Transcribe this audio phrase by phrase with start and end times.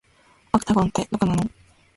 [0.51, 1.43] オクタゴンって、どこなの